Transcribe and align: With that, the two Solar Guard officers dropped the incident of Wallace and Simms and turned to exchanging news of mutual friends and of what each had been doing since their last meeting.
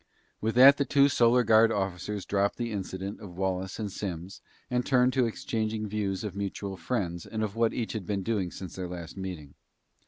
With 0.41 0.55
that, 0.55 0.77
the 0.77 0.83
two 0.83 1.09
Solar 1.09 1.43
Guard 1.43 1.71
officers 1.71 2.25
dropped 2.25 2.57
the 2.57 2.71
incident 2.71 3.19
of 3.19 3.37
Wallace 3.37 3.77
and 3.77 3.91
Simms 3.91 4.41
and 4.67 4.83
turned 4.83 5.13
to 5.13 5.27
exchanging 5.27 5.83
news 5.89 6.23
of 6.23 6.35
mutual 6.35 6.75
friends 6.75 7.27
and 7.27 7.43
of 7.43 7.55
what 7.55 7.71
each 7.71 7.93
had 7.93 8.07
been 8.07 8.23
doing 8.23 8.49
since 8.49 8.75
their 8.75 8.87
last 8.89 9.15
meeting. 9.15 9.53